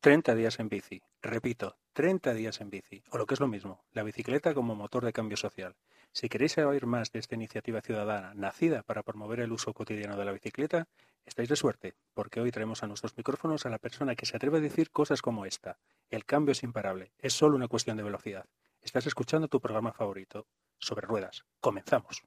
[0.00, 1.02] 30 días en bici.
[1.22, 3.02] Repito, 30 días en bici.
[3.10, 5.76] O lo que es lo mismo, la bicicleta como motor de cambio social.
[6.12, 10.24] Si queréis oír más de esta iniciativa ciudadana nacida para promover el uso cotidiano de
[10.24, 10.88] la bicicleta,
[11.24, 14.58] estáis de suerte, porque hoy traemos a nuestros micrófonos a la persona que se atreve
[14.58, 15.78] a decir cosas como esta.
[16.08, 18.46] El cambio es imparable, es solo una cuestión de velocidad.
[18.80, 20.46] Estás escuchando tu programa favorito,
[20.78, 21.44] sobre ruedas.
[21.60, 22.22] Comenzamos.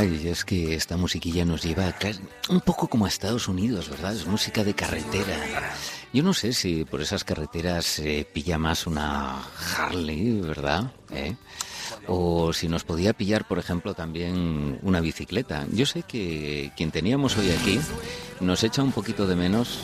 [0.00, 1.94] Ay, es que esta musiquilla nos lleva
[2.48, 4.14] un poco como a Estados Unidos, ¿verdad?
[4.14, 5.36] Es música de carretera.
[6.10, 9.42] Yo no sé si por esas carreteras se pilla más una
[9.76, 10.90] Harley, ¿verdad?
[11.10, 11.36] ¿Eh?
[12.06, 15.66] O si nos podía pillar, por ejemplo, también una bicicleta.
[15.70, 17.78] Yo sé que quien teníamos hoy aquí
[18.40, 19.80] nos echa un poquito de menos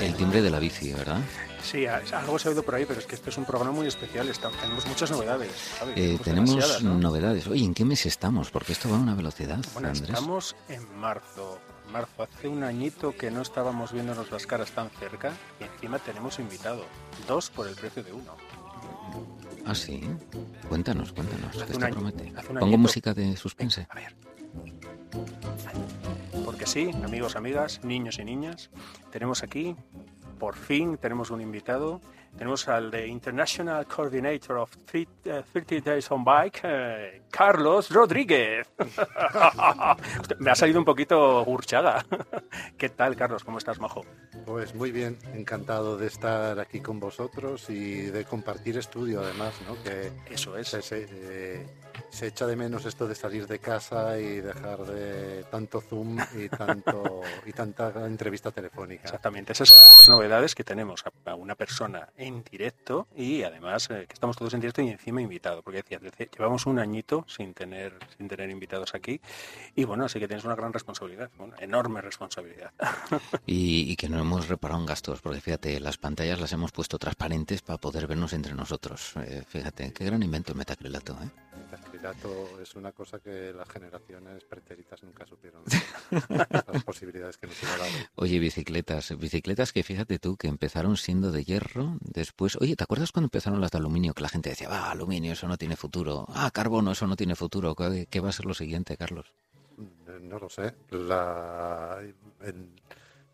[0.00, 1.20] el timbre de la bici, ¿verdad?
[1.66, 3.88] Sí, algo se ha oído por ahí, pero es que este es un programa muy
[3.88, 4.30] especial.
[4.60, 5.50] tenemos muchas novedades.
[5.96, 7.48] Eh, tenemos novedades.
[7.48, 8.52] Oye, ¿en qué mes estamos?
[8.52, 9.58] Porque esto va a una velocidad.
[9.74, 11.58] Bueno, estamos en marzo.
[11.92, 16.38] Marzo, hace un añito que no estábamos viéndonos las caras tan cerca y encima tenemos
[16.38, 16.84] invitado.
[17.26, 18.36] Dos por el precio de uno.
[19.64, 20.02] Ah, sí.
[20.68, 21.56] Cuéntanos, cuéntanos.
[21.56, 22.32] ¿Qué te promete?
[22.60, 23.88] Pongo música de suspense.
[23.90, 24.14] a ver.
[26.44, 28.70] Porque sí, amigos, amigas, niños y niñas,
[29.10, 29.74] tenemos aquí
[30.38, 32.00] por fin tenemos un invitado.
[32.36, 38.68] Tenemos al de International Coordinator of 30 eh, Days on Bike, eh, Carlos Rodríguez.
[40.38, 42.04] Me ha salido un poquito hurchada.
[42.76, 43.42] ¿Qué tal, Carlos?
[43.42, 44.04] ¿Cómo estás, majo?
[44.44, 49.82] Pues muy bien, encantado de estar aquí con vosotros y de compartir estudio, además, ¿no?
[49.82, 50.74] Que Eso es.
[50.92, 51.66] Eh,
[52.10, 56.48] se echa de menos esto de salir de casa y dejar de tanto Zoom y,
[56.48, 59.04] tanto, y tanta entrevista telefónica.
[59.04, 63.42] Exactamente, esa es una de las novedades que tenemos, a una persona en directo y
[63.42, 66.00] además eh, que estamos todos en directo y encima invitado, porque decía,
[66.36, 69.20] llevamos un añito sin tener, sin tener invitados aquí
[69.74, 72.72] y bueno, así que tienes una gran responsabilidad, una enorme responsabilidad.
[73.46, 77.62] Y, que no hemos reparado en gastos, porque fíjate, las pantallas las hemos puesto transparentes
[77.62, 79.12] para poder vernos entre nosotros.
[79.16, 81.30] Eh, fíjate, qué gran invento el metacrilato, ¿eh?
[81.86, 85.62] Metacrilato es una cosa que las generaciones pretéritas nunca supieron
[86.72, 87.88] las posibilidades que nos iba a dar.
[88.16, 93.12] Oye, bicicletas, bicicletas que fíjate tú que empezaron siendo de hierro, después, oye, ¿te acuerdas
[93.12, 96.26] cuando empezaron las de aluminio que la gente decía, ah, aluminio, eso no tiene futuro,
[96.30, 99.32] ah, carbono, eso no tiene futuro, ¿qué, va a ser lo siguiente, Carlos?
[100.22, 100.74] No lo sé.
[100.90, 102.00] La,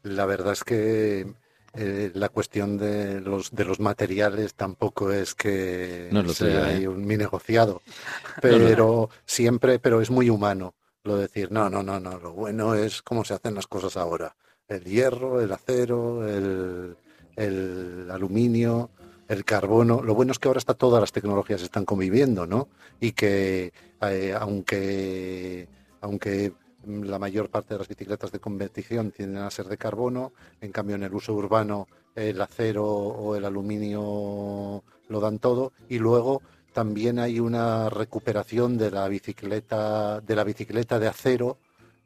[0.03, 1.35] la verdad es que
[1.75, 6.87] eh, la cuestión de los, de los materiales tampoco es que sea ¿eh?
[6.87, 7.83] un mi negociado,
[8.43, 10.75] pero siempre, pero es muy humano
[11.05, 13.97] lo de decir, no, no, no, no, lo bueno es cómo se hacen las cosas
[13.97, 14.37] ahora.
[14.69, 16.97] El hierro, el acero, el,
[17.37, 18.91] el aluminio,
[19.29, 20.03] el carbono.
[20.03, 22.69] Lo bueno es que ahora está todas las tecnologías están conviviendo, ¿no?
[23.01, 25.69] Y que eh, aunque
[26.01, 26.53] aunque
[26.87, 30.97] la mayor parte de las bicicletas de competición tienden a ser de carbono, en cambio
[30.97, 35.73] en el uso urbano el acero o el aluminio lo dan todo.
[35.89, 41.59] Y luego también hay una recuperación de la bicicleta de la bicicleta de acero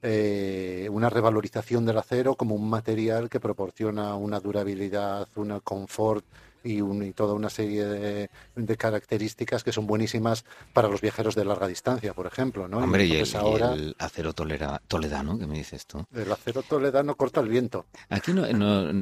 [0.03, 6.25] eh, una revalorización del acero como un material que proporciona una durabilidad, un confort
[6.67, 12.15] y, toda una serie de, características que son buenísimas para los viajeros de larga distancia,
[12.15, 12.69] por ejemplo.
[12.69, 12.79] ¿no?
[12.79, 16.05] Hombre, y, el, acero toledano, que me dices tú.
[16.15, 17.87] El acero toledano corta el viento.
[18.09, 18.45] Aquí no,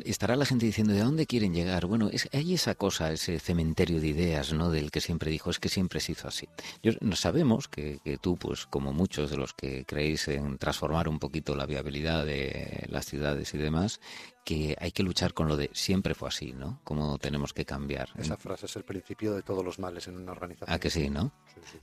[0.05, 1.87] estará la gente diciendo, ¿de dónde quieren llegar?
[1.87, 4.71] Bueno, es, hay esa cosa, ese cementerio de ideas, ¿no?
[4.71, 6.49] Del que siempre dijo, es que siempre se hizo así.
[6.83, 11.19] Yo, sabemos que, que tú, pues como muchos de los que creéis en transformar un
[11.19, 14.01] poquito la viabilidad de las ciudades y demás,
[14.45, 16.81] que hay que luchar con lo de siempre fue así, ¿no?
[16.85, 18.11] Cómo tenemos que cambiar.
[18.17, 20.73] Esa frase es el principio de todos los males en una organización.
[20.73, 21.33] Ah, que sí, ¿no?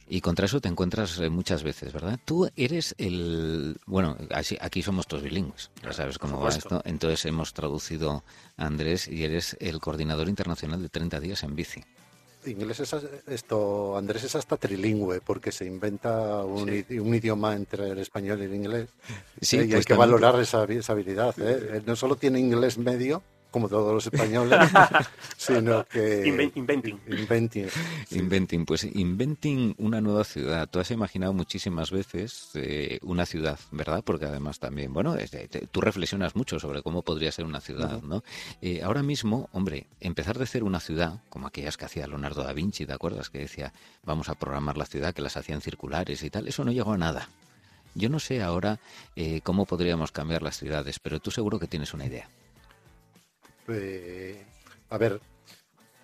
[0.07, 2.19] Y contra eso te encuentras eh, muchas veces, ¿verdad?
[2.23, 3.77] Tú eres el...
[3.85, 4.15] Bueno,
[4.59, 6.81] aquí somos todos bilingües, ya sabes cómo va esto.
[6.85, 8.23] Entonces hemos traducido
[8.57, 11.83] a Andrés y eres el coordinador internacional de 30 días en bici
[12.45, 12.95] inglés es
[13.27, 18.55] esto, Andrés es hasta trilingüe porque se inventa un, idioma entre el español y el
[18.55, 18.89] inglés.
[19.39, 21.35] Sí, eh, y hay pues que valorar esa, habilidad.
[21.37, 21.81] ¿eh?
[21.85, 24.59] no solo tiene inglés medio, como todos los españoles,
[25.37, 26.51] sino que...
[26.55, 26.99] inventing.
[27.07, 27.67] Inventing.
[28.11, 30.67] Inventing, pues inventing una nueva ciudad.
[30.69, 34.03] Tú has imaginado muchísimas veces eh, una ciudad, ¿verdad?
[34.03, 35.15] Porque además también, bueno,
[35.71, 38.23] tú reflexionas mucho sobre cómo podría ser una ciudad, ¿no?
[38.61, 42.53] Eh, ahora mismo, hombre, empezar de hacer una ciudad, como aquellas que hacía Leonardo da
[42.53, 43.29] Vinci, ¿te acuerdas?
[43.29, 43.73] Que decía,
[44.05, 46.97] vamos a programar la ciudad, que las hacían circulares y tal, eso no llegó a
[46.97, 47.27] nada.
[47.93, 48.79] Yo no sé ahora
[49.15, 52.29] eh, cómo podríamos cambiar las ciudades, pero tú seguro que tienes una idea.
[53.67, 54.43] Eh,
[54.89, 55.19] a ver,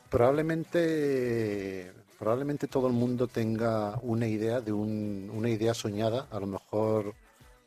[0.10, 7.14] probablemente, probablemente todo el mundo tenga una idea de una idea soñada, a lo mejor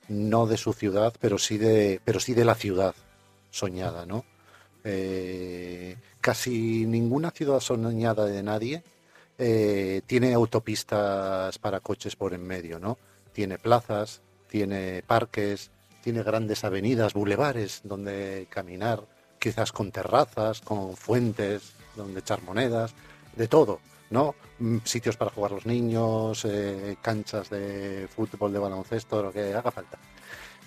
[0.09, 2.95] no de su ciudad, pero sí de, pero sí de la ciudad
[3.51, 4.25] soñada, ¿no?
[4.85, 8.83] Eh, casi ninguna ciudad soñada de nadie
[10.07, 12.99] tiene autopistas para coches por en medio, ¿no?
[13.33, 15.71] tiene plazas, tiene parques,
[16.03, 19.07] tiene grandes avenidas, bulevares donde caminar,
[19.41, 22.95] quizás con terrazas, con fuentes donde echar monedas,
[23.35, 24.37] de todo, ¿no?
[24.59, 29.71] Mm, sitios para jugar los niños, eh, canchas de fútbol, de baloncesto, lo que haga
[29.71, 29.99] falta.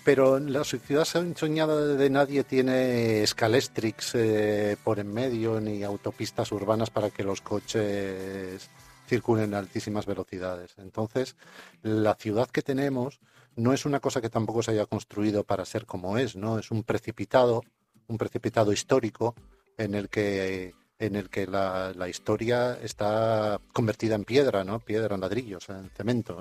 [0.04, 6.90] Pero la ciudad soñada de nadie tiene escalestrix eh, por en medio ni autopistas urbanas
[6.90, 8.68] para que los coches
[9.08, 10.74] circulen a altísimas velocidades.
[10.76, 11.36] Entonces,
[11.82, 13.20] la ciudad que tenemos
[13.56, 16.58] no es una cosa que tampoco se haya construido para ser como es, ¿no?
[16.58, 17.62] Es un precipitado,
[18.08, 19.34] un precipitado histórico
[19.76, 24.78] en el que en el que la, historia está convertida en piedra, ¿no?
[24.78, 26.38] Piedra, en ladrillos, en cemento,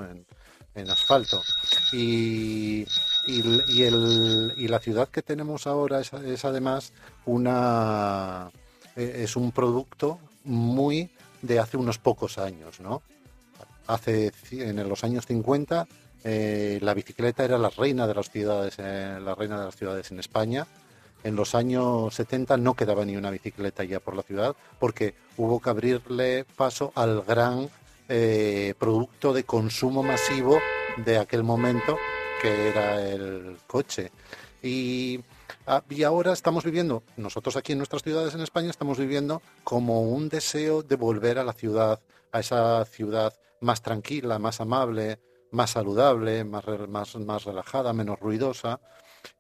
[0.76, 1.42] en, asfalto.
[1.92, 2.86] Y,
[3.28, 6.94] y, la ciudad que tenemos ahora es, es además
[7.26, 8.52] una
[8.96, 11.10] e, es un producto muy
[11.42, 13.02] de hace unos pocos años, ¿no?
[13.88, 15.88] Hace, en los años 50
[16.24, 20.10] eh, la bicicleta era la reina de las ciudades, eh, la reina de las ciudades
[20.12, 20.66] en España.
[21.24, 25.60] En los años 70 no quedaba ni una bicicleta ya por la ciudad porque hubo
[25.60, 27.70] que abrirle paso al gran
[28.10, 30.60] eh, producto de consumo masivo
[30.98, 31.98] de aquel momento
[32.42, 34.12] que era el coche.
[34.62, 35.20] Y
[35.66, 40.02] Ah, y ahora estamos viviendo, nosotros aquí en nuestras ciudades en España estamos viviendo como
[40.02, 42.02] un deseo de volver a la ciudad,
[42.34, 45.20] a esa ciudad más tranquila, más amable,
[45.52, 48.82] más saludable, más, más, más relajada, menos ruidosa.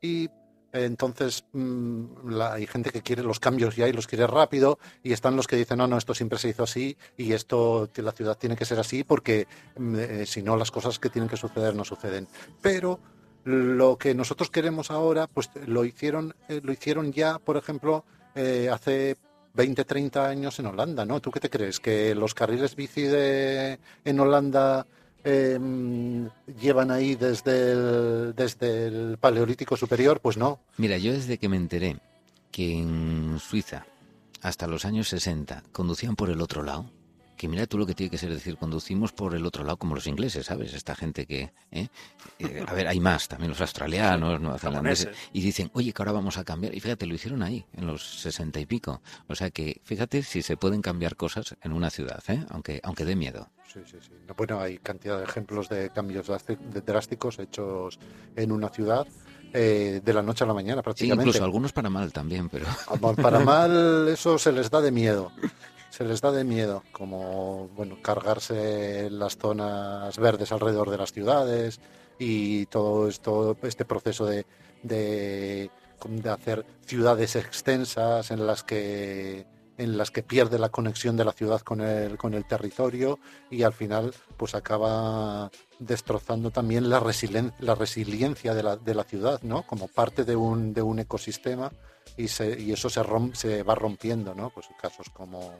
[0.01, 0.30] Y
[0.74, 5.36] entonces mm, hay gente que quiere los cambios ya y los quiere rápido y están
[5.36, 8.56] los que dicen, no, no, esto siempre se hizo así y esto, la ciudad tiene
[8.56, 9.48] que ser así porque
[9.78, 12.28] mm, eh, si no las cosas que tienen que suceder no suceden.
[12.62, 13.00] Pero
[13.44, 18.04] lo que nosotros queremos ahora, pues lo hicieron, eh, lo hicieron ya, por ejemplo,
[18.36, 19.18] eh, hace
[19.54, 21.19] 20, 30 años en Holanda, ¿no?
[21.19, 21.80] ¿Tú qué te crees?
[21.80, 24.88] ¿Que los carriles bici de, en Holanda
[25.24, 26.30] em,
[26.60, 30.20] llevan ahí desde el, desde el Paleolítico Superior?
[30.20, 30.60] Pues no.
[30.78, 31.98] Mira, yo desde que me enteré
[32.52, 33.86] que en Suiza,
[34.42, 36.90] hasta los años 60, conducían por el otro lado,
[37.44, 39.95] que mira tú lo que tiene que ser decir, conducimos por el otro lado como
[39.95, 40.74] los ingleses, ¿sabes?
[40.74, 41.51] Esta gente que...
[41.74, 41.90] ¿eh?
[42.40, 46.38] Eh, a ver, hay más, también los australianos, neozelandeses, y dicen, oye, que ahora vamos
[46.38, 46.74] a cambiar.
[46.74, 49.01] Y fíjate, lo hicieron ahí, en los sesenta y pico.
[49.28, 52.45] O sea que, fíjate si se pueden cambiar cosas en una ciudad, ¿eh?
[52.50, 53.50] aunque, aunque dé miedo.
[53.68, 54.12] Sí, sí, sí.
[54.38, 56.31] Bueno, hay cantidad de ejemplos de cambios
[56.86, 58.00] drásticos hechos
[58.38, 59.06] en una ciudad.
[59.56, 61.25] Eh, de la noche a la mañana prácticamente.
[61.25, 62.66] Sí, incluso algunos para mal también, pero...
[63.22, 65.31] Para mal eso se les da de miedo
[65.94, 71.80] se les da de miedo, como bueno, cargarse las zonas verdes alrededor de las ciudades
[72.18, 74.48] y todo esto, este proceso de,
[74.81, 75.69] de,
[76.31, 79.45] hacer ciudades extensas en las que
[79.78, 83.19] en las que pierde la conexión de la ciudad con el, con el territorio
[83.52, 87.04] y al final pues acaba destrozando también la,
[87.59, 89.62] la resiliencia de la, de la, ciudad, ¿no?
[89.68, 91.71] Como parte de un, de un ecosistema
[92.18, 93.02] y, se, y eso se,
[93.33, 94.52] se va rompiendo, ¿no?
[94.52, 95.54] Pues casos como,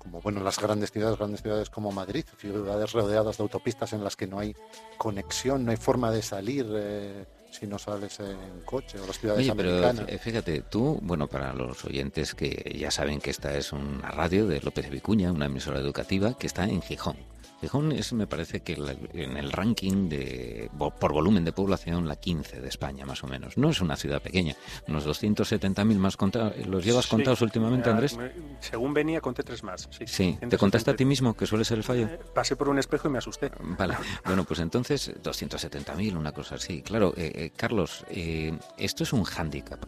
[0.00, 4.16] como bueno las grandes ciudades, grandes ciudades como Madrid, ciudades rodeadas de autopistas en las
[4.16, 4.56] que no hay
[4.96, 9.42] conexión, no hay forma de salir eh, si no sales en coche o las ciudades
[9.42, 10.04] Oye, americanas.
[10.06, 14.46] pero fíjate, tú, bueno, para los oyentes que ya saben que esta es una radio
[14.46, 17.16] de López Vicuña, una emisora educativa que está en Gijón.
[17.60, 18.72] Gijón es, me parece que
[19.12, 23.58] en el ranking de por volumen de población la 15 de España, más o menos.
[23.58, 24.56] No es una ciudad pequeña.
[24.88, 26.54] Unos 270.000 más contados.
[26.66, 28.16] ¿Los llevas contados últimamente, Andrés?
[28.60, 29.88] Según venía, conté tres más.
[30.06, 30.38] Sí.
[30.48, 32.06] ¿Te contaste a ti mismo que suele ser el fallo?
[32.06, 33.50] Eh, pasé por un espejo y me asusté.
[33.60, 33.96] Vale.
[34.24, 36.82] bueno, pues entonces 270.000, una cosa así.
[36.82, 39.84] Claro, eh, eh, Carlos, esto es un hándicap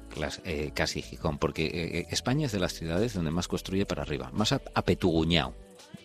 [0.75, 5.55] casi Gijón, porque España es de las ciudades donde más construye para arriba, más apetuguñado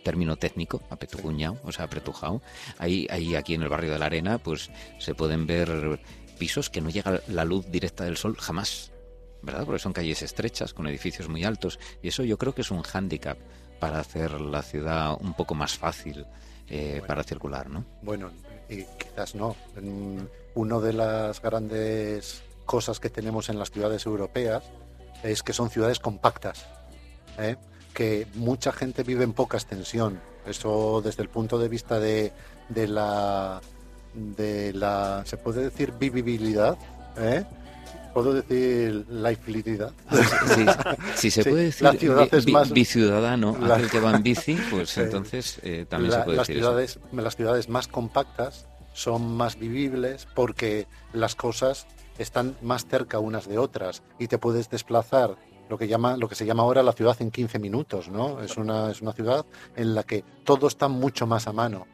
[0.04, 2.42] término técnico, apetuguñao, o sea, apretujao.
[2.78, 6.00] Ahí, ahí aquí en el barrio de la Arena, pues se pueden ver
[6.38, 8.92] pisos que no llega la luz directa del sol jamás.
[9.42, 9.66] ¿verdad?
[9.66, 12.82] Porque son calles estrechas, con edificios muy altos, y eso yo creo que es un
[12.82, 13.38] hándicap
[13.80, 16.26] para hacer la ciudad un poco más fácil
[16.68, 17.86] eh, para circular, ¿no?
[18.02, 18.32] Bueno,
[18.70, 19.56] y quizás no.
[20.56, 24.64] Una de las grandes cosas que tenemos en las ciudades europeas
[25.24, 26.66] es que son ciudades compactas,
[27.38, 27.56] ¿eh?
[27.98, 30.20] Que mucha gente vive en poca extensión.
[30.46, 32.32] Eso desde el punto de vista de,
[32.70, 33.60] de la
[34.14, 36.78] de la se puede decir vivibilidad,
[37.18, 37.44] ¿eh?
[38.14, 39.94] puedo decir la infelicidad.
[41.16, 44.96] Si se puede decir la ciudad es más, biciudadano, aquel que va en bici, pues
[45.00, 50.28] entonces eh, también se puede las decir ciudades, Las ciudades más compactas son más vivibles
[50.36, 51.88] porque las cosas
[52.20, 55.36] están más cerca unas de otras y te puedes desplazar
[55.70, 58.42] lo que llama lo que se llama ahora la ciudad en 15 minutos, ¿no?
[58.42, 59.46] Es una es una ciudad
[59.76, 61.86] en la que todo está mucho más a mano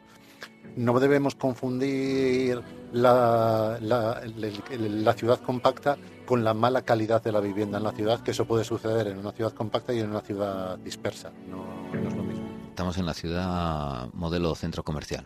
[0.76, 2.60] no debemos confundir
[2.92, 8.32] la, la, ciudad compacta con la mala calidad de la vivienda en la ciudad, que
[8.32, 11.32] eso puede suceder en una ciudad compacta y en una ciudad dispersa.
[11.48, 12.44] No, es lo mismo.
[12.68, 15.24] Estamos en la ciudad modelo centro comercial.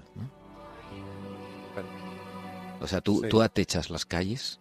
[2.80, 4.60] o sea, tú, tú atechas las calles,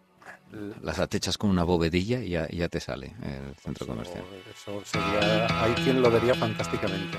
[0.82, 4.24] las atechas con una bovedilla y ya, te sale el centro comercial.
[4.50, 7.18] Eso sería, hay quien lo vería fantásticamente.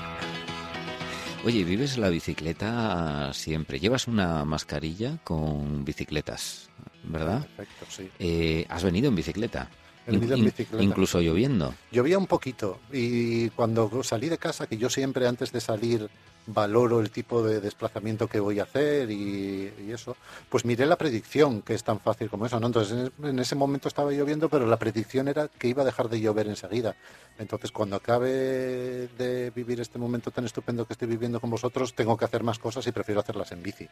[1.45, 3.79] Oye, vives la bicicleta siempre.
[3.79, 6.69] Llevas una mascarilla con bicicletas,
[7.03, 7.47] ¿verdad?
[7.55, 8.09] Perfecto, sí.
[8.19, 9.69] Eh, ¿Has venido en bicicleta?
[10.05, 10.83] He venido en bicicleta.
[10.83, 11.73] Incluso lloviendo.
[11.91, 16.09] Llovía un poquito y cuando salí de casa, que yo siempre antes de salir
[16.53, 20.15] valoro el tipo de desplazamiento que voy a hacer y, eso,
[20.49, 22.67] pues miré la predicción, que es tan fácil como eso, ¿no?
[22.67, 26.19] Entonces en, ese momento estaba lloviendo, pero la predicción era que iba a dejar de
[26.19, 26.95] llover enseguida.
[27.37, 32.17] Entonces cuando acabe de vivir este momento tan estupendo que estoy viviendo con vosotros, tengo
[32.17, 33.87] que hacer más cosas y prefiero hacerlas en bici.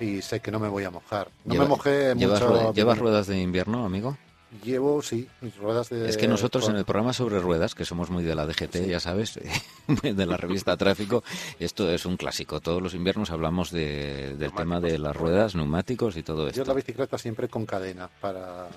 [0.00, 1.28] Y sé que no me voy a mojar.
[1.44, 2.72] No me mojé mucho.
[2.72, 4.16] ¿Llevas ruedas de invierno, amigo?
[4.62, 6.08] Llevo, sí, mis ruedas de...
[6.08, 9.00] Es que nosotros en el programa sobre ruedas, que somos muy de la DGT, ya
[9.00, 9.38] sabes,
[10.02, 11.24] de la revista Tráfico,
[11.58, 12.60] esto es un clásico.
[12.60, 16.62] Todos los inviernos hablamos del tema de las ruedas, neumáticos y todo esto.
[16.62, 18.68] Yo la bicicleta siempre con cadena para,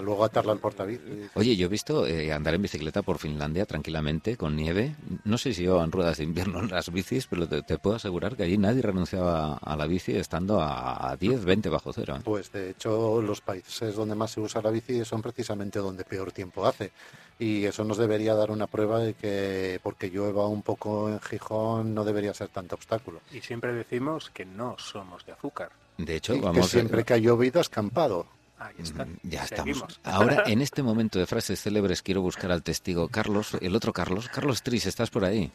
[0.00, 1.28] luego atarla al portabici.
[1.34, 4.96] Oye, yo he visto eh, andar en bicicleta por Finlandia tranquilamente, con nieve.
[5.24, 8.44] No sé si llevan ruedas de invierno en las bicis, pero te, puedo asegurar que
[8.44, 12.16] allí nadie renunciaba a la bici estando a, a 10, 20 bajo cero.
[12.16, 12.20] ¿eh?
[12.24, 16.32] Pues de hecho los países donde más se usa la bici son precisamente donde peor
[16.32, 16.92] tiempo hace.
[17.38, 21.94] Y eso nos debería dar una prueba de que porque llueva un poco en Gijón
[21.94, 23.20] no debería ser tanto obstáculo.
[23.32, 25.70] Y siempre decimos que no somos de azúcar.
[25.98, 26.66] De hecho, vamos.
[26.66, 28.26] Que siempre que ha llovido ha escampado.
[28.58, 29.06] Ahí está.
[29.22, 30.00] Ya estamos.
[30.04, 34.28] Ahora, en este momento de frases célebres, quiero buscar al testigo Carlos, el otro Carlos.
[34.28, 35.50] Carlos Tris, ¿estás por ahí?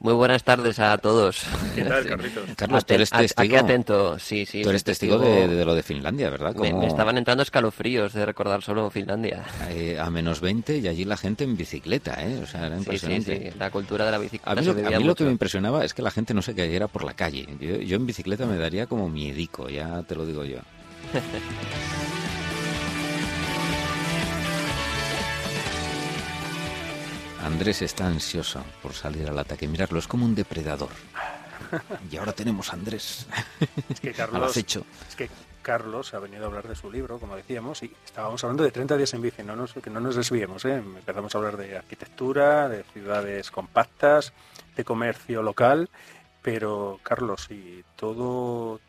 [0.00, 1.42] Muy buenas tardes a todos.
[1.74, 2.48] ¿Qué tal, Carlitos?
[2.56, 3.56] Carlos, tú eres testigo.
[3.56, 4.62] Aquí atento, sí, sí.
[4.62, 6.54] Tú eres testigo, De, lo de Finlandia, ¿verdad?
[6.54, 9.44] Me, estaban entrando escalofríos de recordar solo Finlandia.
[9.70, 12.38] Eh, a menos 20 y allí la gente en bicicleta, ¿eh?
[12.40, 13.38] O sea, era impresionante.
[13.38, 14.52] Sí, sí, la cultura de la bicicleta.
[14.52, 17.14] A mí, lo, que me impresionaba es que la gente no se cayera por la
[17.14, 17.48] calle.
[17.60, 20.58] Yo, yo en bicicleta me daría como miedico, ya te lo digo yo.
[27.44, 29.68] Andrés está ansioso por salir al ataque.
[29.68, 30.90] Mirarlo, es como un depredador.
[32.10, 33.26] Y ahora tenemos a Andrés.
[33.88, 35.28] Es que Carlos, es que
[35.62, 38.96] Carlos ha venido a hablar de su libro, como decíamos, y estábamos hablando de 30
[38.96, 40.64] días en bici, no nos, que no nos desviemos.
[40.64, 40.76] ¿eh?
[40.76, 44.32] Empezamos a hablar de arquitectura, de ciudades compactas,
[44.76, 45.90] de comercio local,
[46.42, 48.80] pero Carlos, y todo,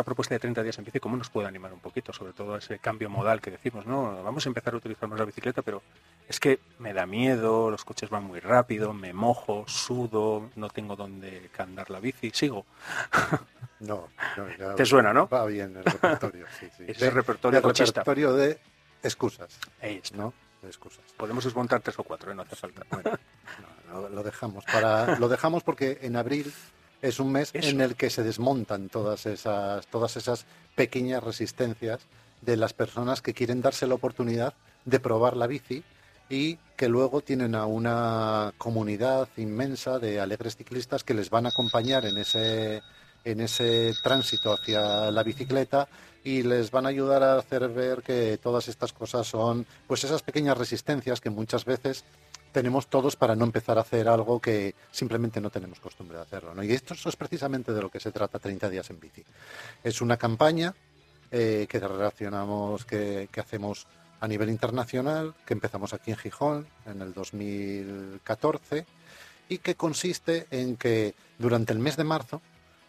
[0.00, 2.10] esta propuesta de 30 días en bici, ¿cómo nos puede animar un poquito?
[2.14, 4.22] Sobre todo ese cambio modal que decimos, ¿no?
[4.22, 5.82] Vamos a empezar a utilizar más la bicicleta, pero
[6.26, 10.96] es que me da miedo, los coches van muy rápido, me mojo, sudo, no tengo
[10.96, 12.64] dónde andar la bici, sigo.
[13.80, 15.26] No, no ¿Te suena, no?
[15.26, 16.84] Va bien el repertorio, sí, sí.
[16.86, 18.58] Es el repertorio, de, repertorio de
[19.02, 19.58] excusas.
[19.80, 20.34] Ahí ¿no?
[20.60, 21.00] De excusas.
[21.16, 22.34] Podemos desmontar tres o cuatro, ¿eh?
[22.34, 22.82] no hace falta.
[22.90, 23.10] Bueno,
[23.90, 24.66] no, lo, dejamos.
[24.66, 26.52] Para, lo dejamos porque en abril
[27.02, 32.00] es un mes en el que se desmontan todas esas, todas esas pequeñas resistencias
[32.42, 34.54] de las personas que quieren darse la oportunidad
[34.84, 35.82] de probar la bici
[36.28, 41.50] y que luego tienen a una comunidad inmensa de alegres ciclistas que les van a
[41.50, 42.82] acompañar en ese,
[43.24, 45.88] en ese tránsito hacia la bicicleta
[46.22, 50.22] y les van a ayudar a hacer ver que todas estas cosas son pues esas
[50.22, 52.04] pequeñas resistencias que muchas veces
[52.52, 56.54] tenemos todos para no empezar a hacer algo que simplemente no tenemos costumbre de hacerlo.
[56.54, 56.62] ¿no?
[56.62, 59.24] Y esto es precisamente de lo que se trata 30 días en bici.
[59.84, 60.74] Es una campaña
[61.30, 63.86] eh, que relacionamos, que, que hacemos
[64.20, 68.84] a nivel internacional que empezamos aquí en Gijón en el 2014
[69.48, 72.42] y que consiste en que durante el mes de marzo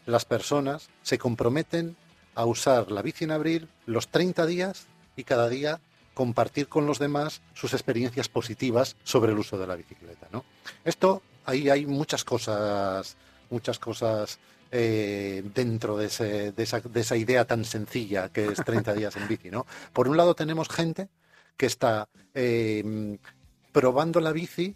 [0.06, 1.96] las personas se comprometen
[2.36, 5.80] a usar la bici en abril los 30 días y cada día
[6.14, 10.28] compartir con los demás sus experiencias positivas sobre el uso de la bicicleta.
[10.32, 10.44] ¿no?
[10.84, 13.18] Esto, ahí hay muchas cosas,
[13.50, 14.40] muchas cosas
[14.72, 19.50] eh, dentro de, esa, idea tan sencilla que es 30 días en bici.
[19.50, 19.66] ¿no?
[19.94, 21.10] Por un lado tenemos gente
[21.58, 23.18] que está eh,
[23.72, 24.76] probando la bici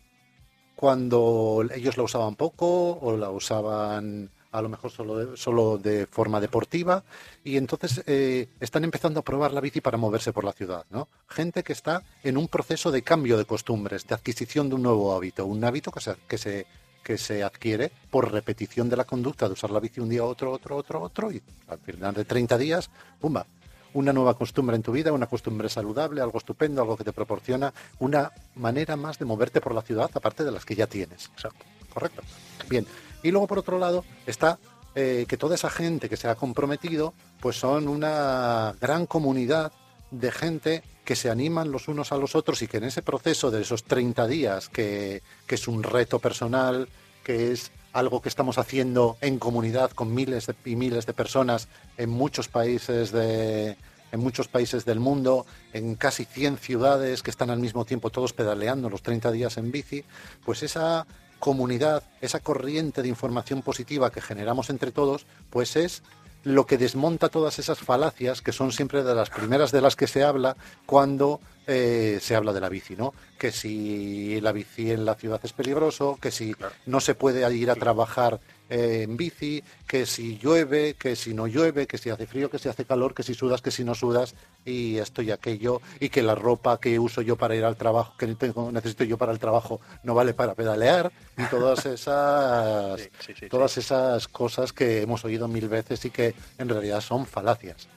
[0.75, 6.39] cuando ellos la usaban poco o la usaban a lo mejor solo solo de forma
[6.39, 7.03] deportiva,
[7.43, 11.09] y entonces eh, están empezando a probar la bici para moverse por la ciudad, ¿no?
[11.27, 15.13] Gente que está en un proceso de cambio de costumbres, de adquisición de un nuevo
[15.13, 16.65] hábito, un hábito que se, que se,
[17.03, 20.51] que se adquiere por repetición de la conducta de usar la bici un día, otro,
[20.51, 23.45] otro, otro, otro, y al final de 30 días, ¡pumba!
[23.93, 27.73] Una nueva costumbre en tu vida, una costumbre saludable, algo estupendo, algo que te proporciona
[27.99, 31.27] una manera más de moverte por la ciudad, aparte de las que ya tienes.
[31.33, 31.65] Exacto.
[31.95, 32.23] Correcto.
[32.67, 32.85] Bien,
[33.25, 34.59] y luego, por otro lado, está
[34.93, 39.71] eh, que toda esa gente que se ha comprometido, pues son una gran comunidad
[40.11, 43.49] de gente que se animan los unos a los otros y que en ese proceso
[43.49, 46.87] de esos 30 días, que, que es un reto personal,
[47.23, 51.67] que es algo que estamos haciendo en comunidad con miles y miles de personas
[51.97, 53.75] en muchos países de,
[54.11, 58.33] en muchos países del mundo, en casi 100 ciudades que están al mismo tiempo todos
[58.33, 60.05] pedaleando los 30 días en bici,
[60.45, 61.07] pues esa
[61.39, 66.03] comunidad, esa corriente de información positiva que generamos entre todos, pues es
[66.43, 70.05] lo que desmonta todas esas falacias que son siempre de las primeras de las que
[70.05, 73.15] se habla cuando eh, se habla de la bici, ¿no?
[73.39, 77.71] Que si la bici en la ciudad es peligroso, que si no se puede ir
[77.71, 78.39] a trabajar
[78.69, 82.59] eh, en bici, que si llueve, que si no llueve, que si hace frío, que
[82.59, 86.09] si hace calor, que si sudas, que si no sudas, y esto y aquello, y
[86.09, 89.39] que la ropa que uso yo para ir al trabajo, que necesito yo para el
[89.39, 93.09] trabajo, no vale para pedalear, y todas esas,
[93.49, 97.87] todas esas cosas que hemos oído mil veces y que en realidad son falacias.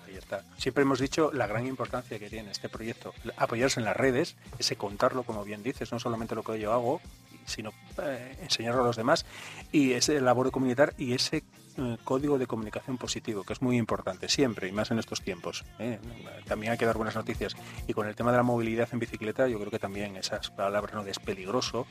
[0.58, 4.76] Siempre hemos dicho la gran importancia que tiene este proyecto, apoyarse en las redes, ese
[4.76, 7.00] contarlo, como bien dices, no solamente lo que yo hago,
[7.48, 9.24] sino eh, enseñarlo a los demás,
[9.72, 11.44] y ese labor comunitar y ese
[11.76, 15.64] eh, código de comunicación positivo, que es muy importante siempre y más en estos tiempos.
[15.78, 15.98] ¿eh?
[16.46, 17.56] También hay que dar buenas noticias.
[17.86, 20.94] Y con el tema de la movilidad en bicicleta, yo creo que también esas palabras
[20.94, 21.86] no es peligroso,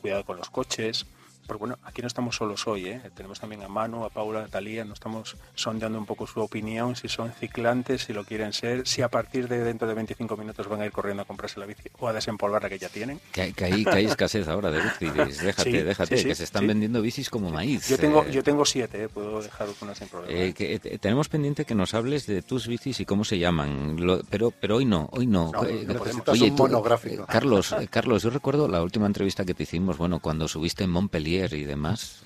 [0.00, 1.06] cuidado con los coches,
[1.46, 3.00] porque bueno, aquí no estamos solos hoy, ¿eh?
[3.14, 6.96] tenemos también a Manu, a Paula, a Talía, nos estamos sondeando un poco su opinión,
[6.96, 10.68] si son ciclantes, si lo quieren ser, si a partir de dentro de 25 minutos
[10.68, 13.20] van a ir corriendo a comprarse la bici o a desempolvar la que ya tienen.
[13.32, 17.88] Que, hay, escasez ahora de bicis, déjate, déjate, que se están vendiendo bicis como maíz.
[17.88, 18.30] Yo tengo, eh.
[18.30, 19.08] yo tengo siete, ¿eh?
[19.08, 20.38] puedo dejar una sin problema.
[20.38, 23.96] Eh, que, tenemos pendiente que nos hables de tus bicis y cómo se llaman,
[24.30, 25.50] pero, pero hoy no, hoy no.
[25.50, 27.26] oye, tú, monográfico.
[27.26, 31.33] Carlos, Carlos, yo recuerdo la última entrevista que te hicimos, bueno, cuando subiste en Montpellier,
[31.34, 32.22] y demás.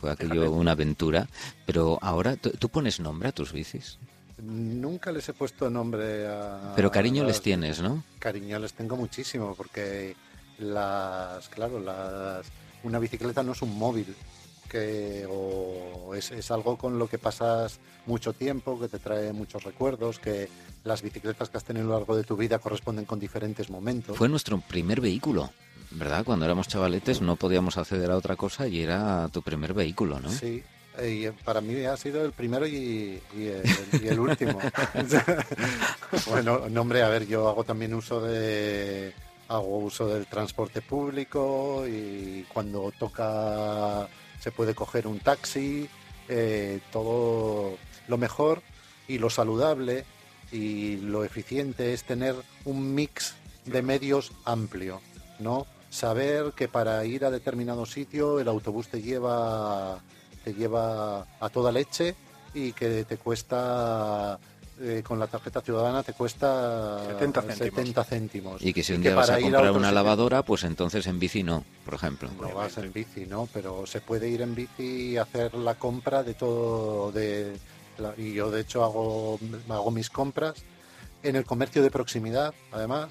[0.00, 1.28] fue aquello una aventura.
[1.66, 3.98] Pero ahora, ¿tú, pones nombre a tus bicis?
[4.42, 6.72] Nunca les he puesto nombre a...
[6.76, 8.02] Pero cariño les tienes, ¿no?
[8.18, 10.16] Cariño les tengo muchísimo, porque
[10.58, 11.48] las...
[11.48, 12.46] Claro, las...
[12.82, 14.14] Una bicicleta no es un móvil,
[14.68, 19.64] que o es, es, algo con lo que pasas mucho tiempo, que te trae muchos
[19.64, 20.50] recuerdos, que
[20.84, 24.16] las bicicletas que has tenido a lo largo de tu vida corresponden con diferentes momentos.
[24.16, 25.50] Fue nuestro primer vehículo.
[25.94, 26.24] ¿Verdad?
[26.24, 30.30] Cuando éramos chavaletes no podíamos acceder a otra cosa y era tu primer vehículo, ¿no?
[30.30, 30.62] Sí,
[31.02, 33.20] y para mí ha sido el primero y,
[34.02, 34.58] el, último.
[36.28, 39.12] bueno, no, hombre, a ver, yo hago también uso de
[39.48, 44.08] hago uso del transporte público y cuando toca
[44.40, 45.88] se puede coger un taxi,
[46.28, 47.76] eh, todo
[48.08, 48.62] lo mejor
[49.08, 50.04] y lo saludable
[50.52, 55.00] y lo eficiente es tener un mix de medios amplio,
[55.38, 55.66] ¿no?
[55.94, 60.00] Saber que para ir a determinado sitio el autobús te lleva,
[60.42, 62.16] te lleva a toda leche
[62.52, 64.38] y que te cuesta
[64.80, 68.60] eh, con la tarjeta ciudadana te cuesta 70 céntimos.
[68.60, 71.64] Y que si un día vas a comprar una lavadora, pues entonces en bici no,
[71.84, 72.28] por ejemplo.
[72.40, 73.48] No vas en bici, ¿no?
[73.52, 77.12] Pero se puede ir en bici y hacer la compra de todo.
[77.12, 77.56] De,
[78.16, 80.54] y yo, de hecho, hago, hago mis compras
[81.22, 83.10] en el comercio de proximidad, además,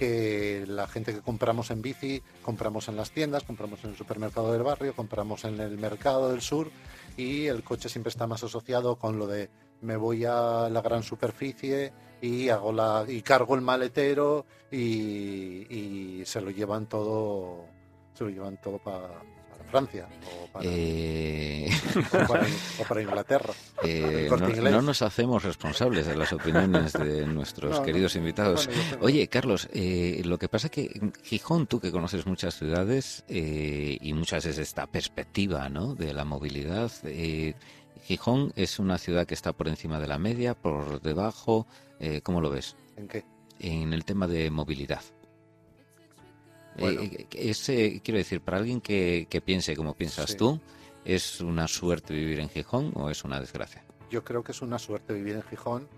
[0.00, 4.50] que la gente que compramos en bici, compramos en las tiendas, compramos en el supermercado
[4.50, 6.70] del barrio, compramos en el mercado del sur
[7.18, 9.50] y el coche siempre está más asociado con lo de
[9.82, 16.22] me voy a la gran superficie y hago la y cargo el maletero y, y
[16.24, 17.66] se lo llevan todo
[18.14, 19.20] se lo llevan todo para
[19.70, 20.08] Francia
[20.62, 21.70] eh,
[22.78, 23.52] o para, Inglaterra.
[23.82, 24.28] Eh,
[24.60, 28.68] no, nos hacemos responsables de las opiniones de nuestros queridos invitados.
[29.00, 34.12] Oye, Carlos, eh, lo que pasa es que Gijón, tú que conoces muchas ciudades y
[34.12, 35.94] muchas es esta perspectiva ¿no?
[35.94, 36.92] de la movilidad,
[38.02, 41.66] Gijón es una ciudad que está por encima de la media, por debajo,
[42.22, 42.76] ¿cómo lo ves?
[42.96, 43.24] ¿En qué?
[43.60, 45.02] en el tema de movilidad.
[46.76, 50.60] Eh, eh, quiero decir, para alguien que, piense como piensas tú,
[51.04, 53.84] ¿es una suerte vivir en Gijón o es una desgracia?
[54.10, 55.88] Yo creo que es una suerte vivir en Gijón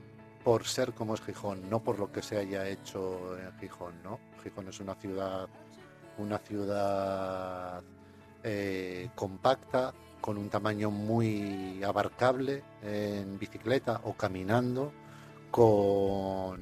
[0.45, 4.19] por ser como es Gijón, no por lo que se haya hecho en Gijón, ¿no?
[4.43, 5.49] Gijón es una ciudad,
[6.19, 7.83] una ciudad
[8.43, 14.93] eh, compacta, con un tamaño muy abarcable en bicicleta o caminando,
[15.51, 16.61] con,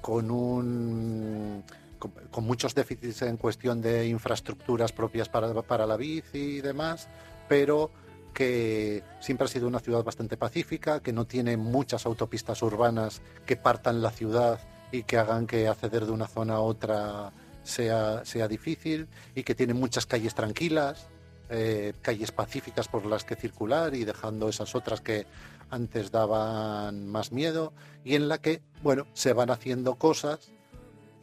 [0.00, 1.64] con un
[1.98, 7.08] con, muchos déficits en cuestión de infraestructuras propias para, para la bici y demás,
[7.48, 7.90] pero
[8.32, 13.56] que siempre ha sido una ciudad bastante pacífica, que no tiene muchas autopistas urbanas que
[13.56, 14.60] partan la ciudad
[14.92, 17.32] y que hagan que acceder de una zona a otra
[17.62, 21.08] sea, sea difícil y que tiene muchas calles tranquilas,
[21.50, 25.26] eh, calles pacíficas por las que circular y dejando esas otras que
[25.70, 27.72] antes daban más miedo
[28.04, 30.52] y en la que, bueno, se van haciendo cosas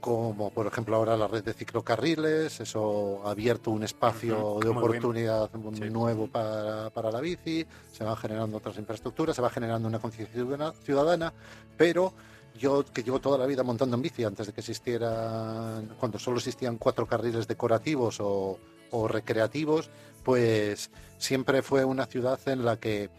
[0.05, 5.51] como por ejemplo ahora la red de ciclocarriles, eso ha abierto un espacio de oportunidad
[5.89, 10.45] nuevo para, para, la bici, se van generando otras infraestructuras, se va generando una conciencia
[10.83, 11.33] ciudadana,
[11.75, 12.13] pero
[12.55, 16.37] yo que llevo toda la vida montando en bici antes de que existieran, cuando solo
[16.37, 18.59] existían cuatro carriles decorativos o,
[18.91, 19.89] o recreativos,
[20.23, 23.09] pues siempre fue una ciudad en la que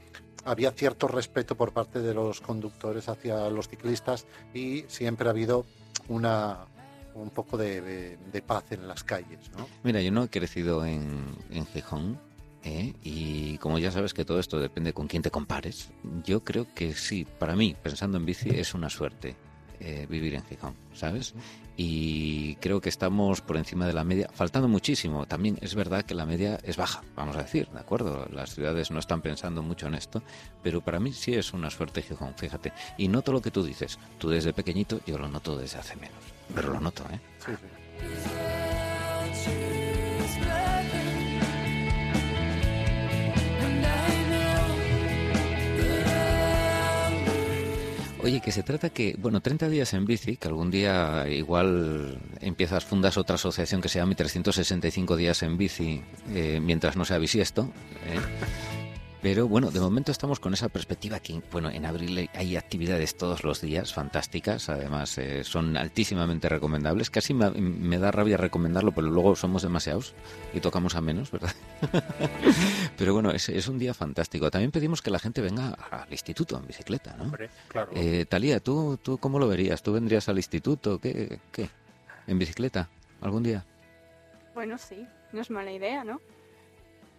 [0.44, 5.66] había cierto respeto por parte de los conductores hacia los ciclistas y siempre ha habido
[6.09, 6.66] una,
[7.16, 9.50] un poco de, paz en las calles.
[9.57, 9.66] ¿no?
[9.83, 11.37] Mira, yo no he crecido en,
[11.72, 12.18] Gijón.
[12.64, 12.94] ¿eh?
[13.02, 15.90] Y como ya sabes que todo esto depende con quién te compares,
[16.24, 19.37] yo creo que sí, para mí, pensando en bici, es una suerte
[19.79, 21.35] eh, vivir en Gijón, ¿sabes?
[21.76, 25.26] Y creo que estamos por encima de la media, faltando muchísimo.
[25.26, 28.26] También es verdad que la media es baja, vamos a decir, ¿de acuerdo?
[28.33, 30.22] Las ciudades no están pensando mucho en esto,
[30.62, 32.72] pero para mí sí es una suerte Gijón, fíjate.
[32.96, 36.36] Y noto lo que tú dices, tú desde pequeñito, yo lo noto desde hace menos
[36.54, 37.20] pero lo noto, ¿eh?
[37.44, 37.52] Sí,
[48.26, 52.85] Oye, que se trata que, bueno, 30 días en bici, que algún día igual empiezas,
[52.85, 56.02] fundas otra asociación que se llama 365 días en bici,
[56.35, 57.70] eh, mientras no sea bisiesto.
[58.04, 58.65] ¿eh?
[59.27, 63.43] Pero bueno, de momento estamos con esa perspectiva que, bueno, en abril hay actividades todos
[63.43, 67.11] los días fantásticas, además eh, son altísimamente recomendables.
[67.11, 70.15] Casi me, da rabia recomendarlo, pero luego somos demasiados
[70.55, 71.53] y tocamos a menos, ¿verdad?
[72.97, 74.49] pero bueno, es, un día fantástico.
[74.49, 77.33] También pedimos que la gente venga al instituto en bicicleta, ¿no?
[77.67, 77.91] claro.
[77.97, 79.83] Eh, Talía, ¿tú, ¿tú cómo lo verías?
[79.83, 81.01] ¿Tú vendrías al instituto?
[81.01, 81.41] ¿Qué?
[81.51, 81.69] ¿Qué?
[82.29, 82.89] ¿En bicicleta?
[83.21, 83.65] ¿Algún día?
[84.55, 86.21] Bueno, sí, no es mala idea, ¿no?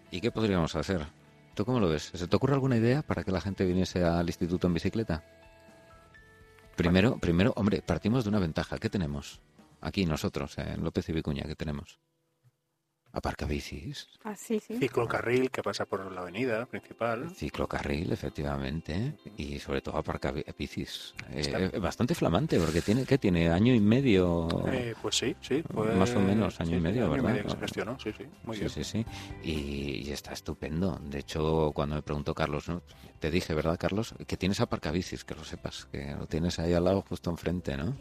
[0.09, 1.16] ¿Y qué podríamos hacer?
[1.57, 2.11] ¿Tú cómo lo ves?
[2.13, 5.23] ¿Se te ocurre alguna idea para que la gente viniese al instituto en bicicleta?
[6.75, 8.77] Primero, primero, hombre, partimos de una ventaja.
[8.77, 9.41] ¿Qué tenemos?
[9.81, 11.97] Aquí nosotros, en López y Vicuña, ¿qué tenemos?
[13.17, 14.07] Aparcabicis.
[14.23, 14.77] Ah, sí, sí.
[14.77, 17.31] Ciclocarril que pasa por la avenida principal.
[17.31, 19.15] Ciclocarril, efectivamente.
[19.37, 21.15] Y sobre todo aparcabicis.
[21.31, 23.49] Eh, bastante flamante, porque tiene, ¿qué tiene?
[23.49, 24.47] ¿Año y medio?
[24.71, 25.63] Eh, pues sí, sí.
[25.73, 27.31] Más o menos, año y medio, ¿verdad?
[27.31, 28.25] Año y medio gestionó, sí, sí.
[28.43, 28.69] Muy bien.
[28.69, 29.03] Sí, sí.
[29.43, 30.99] Y, está estupendo.
[31.01, 32.83] De hecho, cuando me preguntó Carlos, ¿no?
[33.19, 34.13] te dije, ¿verdad, Carlos?
[34.27, 37.97] Que tienes aparcabicis, que lo sepas, que lo tienes ahí al lado, justo enfrente, ¿no?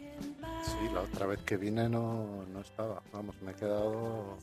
[0.61, 3.01] Sí, la otra vez que vine no, no estaba.
[3.11, 4.37] Vamos, me he quedado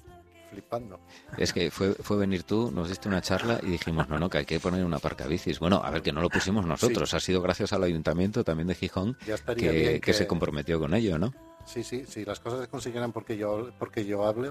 [0.55, 1.01] flipando.
[1.37, 4.39] Es que fue, fue venir tú, nos diste una charla y dijimos, no, no, que
[4.39, 5.59] hay que poner una parca bicis.
[5.59, 8.75] Bueno, a ver, que no lo pusimos nosotros, ha sido gracias al ayuntamiento también de
[8.75, 9.17] Gijón
[9.57, 11.35] que, que, se comprometió con ello, ¿no?
[11.67, 14.51] Sí, sí, sí, las cosas se consiguieran porque yo, porque yo hable,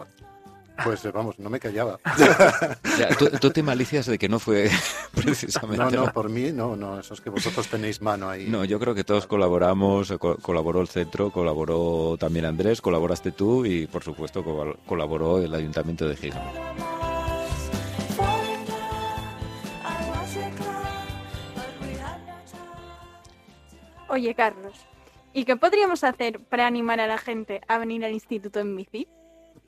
[0.84, 2.00] pues vamos, no me callaba.
[3.40, 4.70] ¿tú, te malicias de que no fue
[5.14, 5.84] precisamente.
[5.84, 8.48] No, no, por mí no, no, eso es que vosotros tenéis mano ahí.
[8.48, 13.88] No, yo creo que todos colaboramos, colaboró el centro, colaboró también Andrés, colaboraste tú y
[13.88, 14.44] por supuesto
[14.86, 16.42] colaboró el Ayuntamiento de Gijón.
[24.10, 24.74] Oye, Carlos,
[25.34, 29.08] ¿y qué podríamos hacer para animar a la gente a venir al instituto en bici?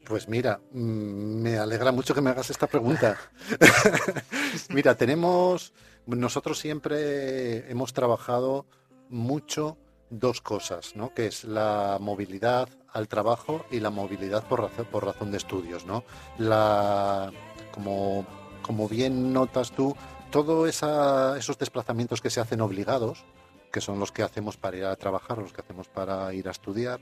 [0.06, 3.18] Pues mira, mm, me alegra mucho que me hagas esta pregunta.
[4.70, 5.74] mira, tenemos,
[6.06, 8.68] nosotros siempre hemos trabajado
[9.10, 9.78] mucho
[10.12, 11.14] dos cosas, ¿no?
[11.14, 15.86] Que es la movilidad al trabajo y la movilidad por razón, por razón de estudios,
[15.88, 16.04] ¿no?
[16.38, 17.32] La,
[17.72, 18.28] como,
[18.62, 19.96] como bien notas tú,
[20.30, 23.26] todos esos desplazamientos que se hacen obligados,
[23.72, 26.52] que son los que hacemos para ir a trabajar, los que hacemos para ir a
[26.52, 27.00] estudiar,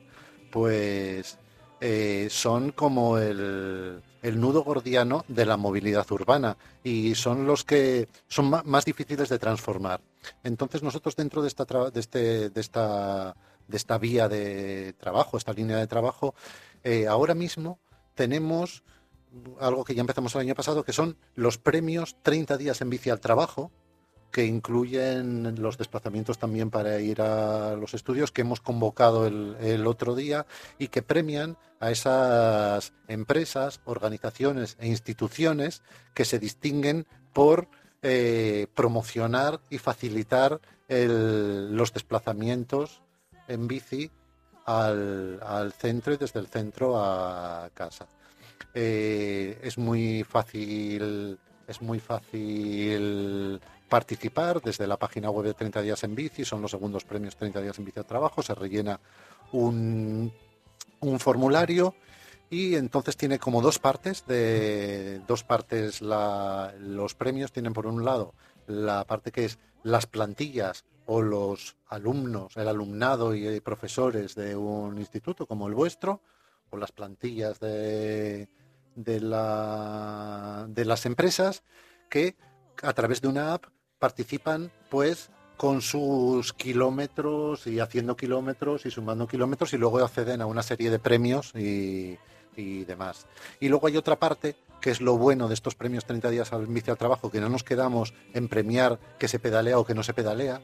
[0.51, 1.37] pues
[1.85, 8.49] eh, son como el, nudo gordiano de la movilidad urbana y son los que son
[8.63, 9.99] más difíciles de transformar.
[10.45, 13.35] Entonces nosotros dentro de esta, de este, de esta
[13.67, 16.35] de esta vía de trabajo, esta línea de trabajo,
[16.85, 17.79] eh, ahora mismo
[18.15, 18.83] tenemos
[19.59, 23.09] algo que ya empezamos el año pasado, que son los premios 30 días en bici
[23.09, 23.71] al trabajo,
[24.33, 30.15] que incluyen los desplazamientos también para ir a los estudios que hemos convocado el, otro
[30.15, 30.47] día
[30.79, 35.83] y que premian a esas empresas, organizaciones e instituciones
[36.15, 37.67] que se distinguen por
[38.01, 43.01] eh, promocionar y facilitar los desplazamientos
[43.47, 44.09] en bici
[44.65, 48.07] al, al, centro y desde el centro a casa.
[48.73, 53.61] Eh, es muy fácil, es muy fácil
[53.93, 57.61] participar desde la página web de 30 días en bici, son los segundos premios 30
[57.61, 58.99] días en bici de trabajo, se rellena
[59.51, 60.33] un,
[60.99, 61.93] un formulario
[62.49, 68.33] y entonces tiene como dos partes de dos partes los premios tienen por un lado
[68.65, 74.97] la parte que es las plantillas o los alumnos, el alumnado y profesores de un
[74.97, 76.19] instituto como el vuestro,
[76.71, 78.49] o las plantillas de,
[78.95, 81.61] de, la, de las empresas
[82.09, 82.35] que
[82.81, 83.65] a través de una app
[84.03, 90.45] participan pues con sus kilómetros y haciendo kilómetros y sumando kilómetros y luego acceden a
[90.45, 92.17] una serie de premios y,
[92.57, 93.27] y demás.
[93.61, 96.67] Y luego hay otra parte que es lo bueno de estos premios 30 días al
[96.67, 100.03] bici al trabajo, que no nos quedamos en premiar que se pedalea o que no
[100.03, 100.59] se pedalea,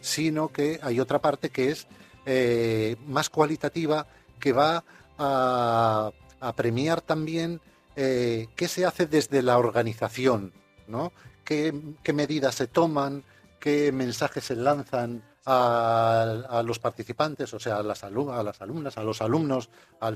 [0.00, 1.86] sino que hay otra parte que es
[2.26, 4.08] eh, más cualitativa,
[4.40, 4.82] que va
[5.18, 6.10] a,
[6.56, 7.60] premiar también
[7.94, 10.52] eh, qué se hace desde la organización,
[10.88, 11.12] ¿no?
[11.44, 13.24] Qué, medidas se toman,
[13.58, 19.02] qué mensajes se lanzan a, los participantes, o sea, a las, a las alumnas, a
[19.02, 20.10] los alumnos, a,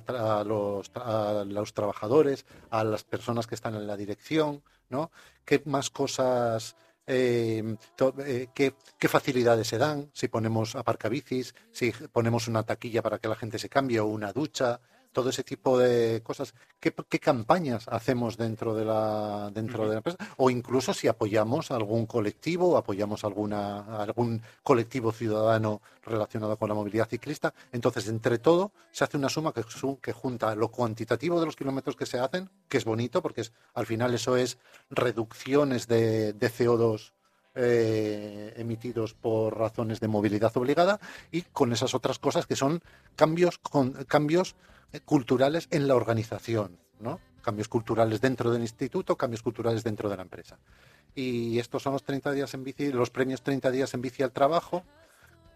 [0.44, 5.10] los, a, los, trabajadores, a las personas que están en la dirección, ¿no?
[5.44, 7.76] ¿Qué más cosas, eh,
[8.18, 13.28] eh, qué, qué, facilidades se dan si ponemos aparcabicis, si ponemos una taquilla para que
[13.28, 14.80] la gente se cambie o una ducha,
[15.16, 16.52] todo ese tipo de cosas.
[16.78, 20.18] ¿Qué, campañas hacemos dentro de la dentro de la empresa?
[20.36, 26.74] O incluso si apoyamos a algún colectivo, apoyamos alguna, algún colectivo ciudadano relacionado con la
[26.74, 27.54] movilidad ciclista.
[27.72, 29.64] Entonces, entre todo, se hace una suma que,
[30.02, 33.52] que junta lo cuantitativo de los kilómetros que se hacen, que es bonito, porque es,
[33.72, 34.58] al final eso es
[34.90, 37.12] reducciones de, de CO2
[37.58, 41.00] eh, emitidos por razones de movilidad obligada
[41.32, 42.82] y con esas otras cosas que son
[43.14, 44.56] cambios, con, cambios
[45.04, 47.20] culturales en la organización, ¿no?
[47.42, 50.58] Cambios culturales dentro del instituto, cambios culturales dentro de la empresa.
[51.14, 54.32] Y estos son los 30 días en bici, los premios 30 días en bici al
[54.32, 54.84] trabajo,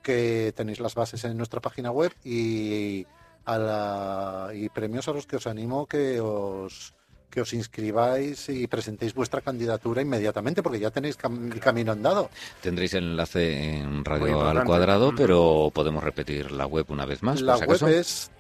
[0.03, 3.07] que tenéis las bases en nuestra página web y,
[3.47, 6.95] a y premios a los que os animo que os
[7.31, 12.29] que os inscribáis y presentéis vuestra candidatura inmediatamente, porque ya tenéis el camino andado.
[12.61, 17.40] Tendréis el enlace en Radio al Cuadrado, pero podemos repetir la web una vez más.
[17.40, 18.33] La web es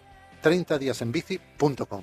[0.42, 2.02] 30díasenbici.com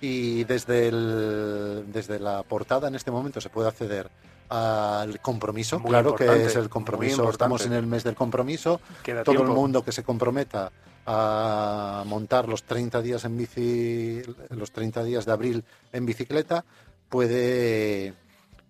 [0.00, 4.10] y desde, el, desde la portada en este momento se puede acceder
[4.48, 8.80] al compromiso, claro que es el compromiso, estamos en el mes del compromiso,
[9.24, 10.72] todo el mundo que se comprometa
[11.06, 16.64] a montar los 30 días en bici, los 30 días de abril en bicicleta,
[17.08, 18.14] puede,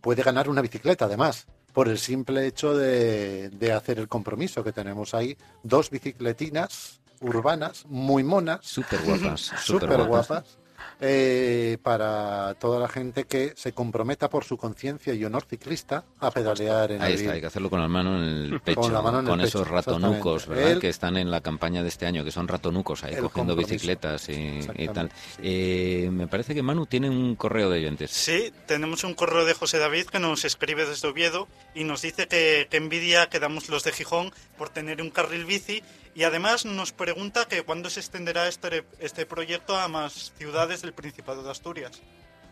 [0.03, 4.73] puede ganar una bicicleta además, por el simple hecho de, de hacer el compromiso que
[4.73, 8.61] tenemos ahí, dos bicicletinas urbanas muy monas.
[8.63, 9.41] Súper guapas.
[9.41, 10.59] Súper guapas.
[11.03, 16.31] Eh, para toda la gente que se comprometa por su conciencia y honor ciclista a
[16.31, 18.83] pedalear en Ahí está, hay que hacerlo con la mano en el pecho,
[19.25, 20.79] con, esos ratonucos, ¿verdad?
[20.79, 24.89] que están en la campaña de este año, que son ratonucos ahí cogiendo bicicletas y,
[24.93, 25.11] tal.
[25.43, 28.11] Eh, me parece que Manu tiene un correo de oyentes.
[28.11, 32.29] Sí, tenemos un correo de José David que nos escribe desde Oviedo y nos dice
[32.29, 35.83] que, que envidia que damos los de Gijón por tener un carril bici
[36.15, 40.93] y además nos pregunta que cuándo se extenderá este, este proyecto a más ciudades del
[40.93, 42.01] Principado de Asturias.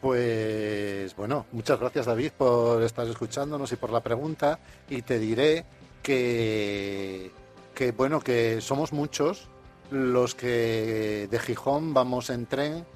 [0.01, 4.61] Pues bueno, muchas gracias David por estar escuchándonos y por la pregunta.
[4.88, 5.64] Y te diré
[6.03, 7.33] que,
[7.75, 9.49] que bueno, que somos muchos
[9.90, 12.87] los que de Gijón vamos en tren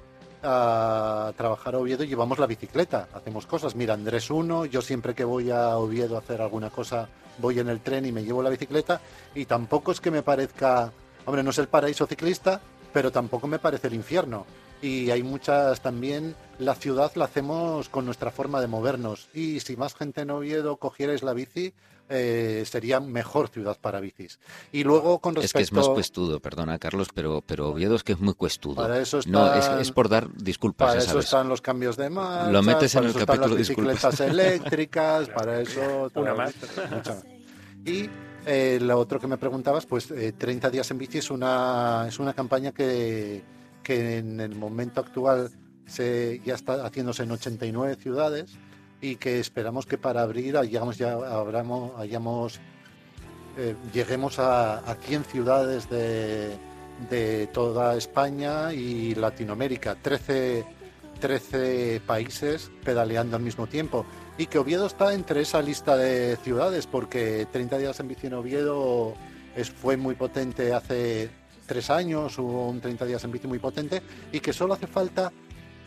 [0.43, 3.75] a trabajar a Oviedo y llevamos la bicicleta, hacemos cosas.
[3.75, 7.69] Mira, Andrés uno, yo siempre que voy a Oviedo a hacer alguna cosa voy en
[7.69, 9.01] el tren y me llevo la bicicleta
[9.35, 10.91] y tampoco es que me parezca,
[11.25, 14.45] hombre, no es el paraíso ciclista, pero tampoco me parece el infierno.
[14.83, 19.29] Y hay muchas también, la ciudad la hacemos con nuestra forma de movernos.
[19.33, 21.73] Y si más gente en Oviedo cogierais la bici,
[22.09, 24.39] eh, sería mejor ciudad para bicis.
[24.73, 25.59] Y luego con respecto...
[25.59, 28.75] Es que es más cuestudo, perdona Carlos, pero, pero Oviedo es que es muy cuestudo.
[28.75, 30.89] Para eso no, es, por dar disculpas.
[30.89, 35.29] Para eso están los cambios de marcha, Lo metes en el capítulo las bicicletas eléctricas,
[35.29, 36.11] para eso...
[36.15, 36.53] Una más.
[37.85, 38.09] Y
[38.45, 42.33] eh, lo otro que me preguntabas, pues 30 días en bici es una, es una
[42.33, 43.43] campaña que,
[43.83, 45.51] que en el momento actual
[45.85, 48.57] se, ya está haciéndose en 89 ciudades
[49.01, 52.59] y que esperamos que para abril hayamos, ya abramos, hayamos,
[53.93, 56.57] lleguemos a, a 100 ciudades de,
[57.09, 60.65] de toda España y Latinoamérica, 13,
[61.19, 64.05] 13 países pedaleando al mismo tiempo.
[64.37, 69.13] Y que Oviedo está entre esa lista de ciudades, porque 30 días en bici Oviedo
[69.55, 71.29] es, fue muy potente hace
[71.65, 75.31] tres años, hubo un 30 días en bici muy potente, y que solo hace falta,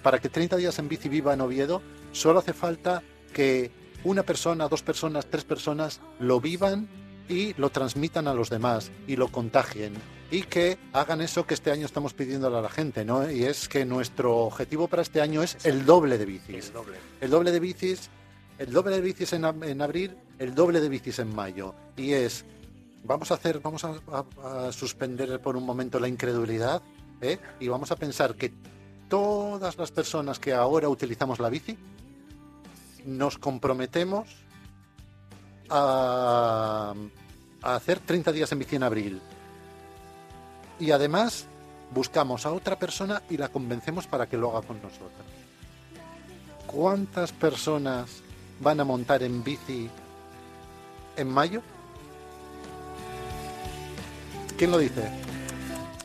[0.02, 3.70] para que 30 días en bici viva en Oviedo, solo hace falta que
[4.04, 6.88] una persona, dos personas, tres personas lo vivan
[7.28, 9.94] y lo transmitan a los demás y lo contagien
[10.30, 13.30] y que hagan eso que este año estamos pidiéndole a la gente, ¿no?
[13.30, 16.72] Y es que nuestro objetivo para este año es el doble de bicis.
[17.20, 18.10] El doble, de bicis,
[18.58, 21.74] el doble de bicis en, abril, el doble de bicis en mayo.
[21.96, 22.44] Y es,
[23.06, 26.82] vamos a hacer, vamos a, suspender por un momento la incredulidad
[27.20, 27.38] ¿eh?
[27.60, 28.52] y vamos a pensar que
[29.08, 31.76] todas las personas que ahora utilizamos la bici
[33.04, 34.28] nos comprometemos
[35.70, 36.94] a,
[37.62, 39.20] a hacer 30 días en bici en abril
[40.78, 41.46] y además
[41.94, 45.26] buscamos a otra persona y la convencemos para que lo haga con nosotros.
[46.66, 48.22] ¿Cuántas personas
[48.60, 49.88] van a montar en bici
[51.16, 51.62] en mayo?
[54.56, 55.02] ¿Quién lo dice?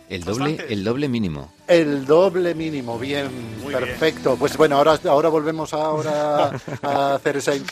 [0.10, 1.52] El doble, el doble mínimo.
[1.68, 3.30] El doble mínimo, bien,
[3.72, 4.36] perfecto.
[4.36, 7.64] Pues bueno, ahora, ahora volvemos ahora a hacer esa, eh,